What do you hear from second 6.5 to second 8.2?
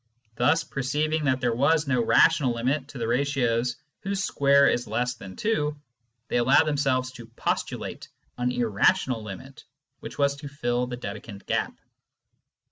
themselves to" postulate"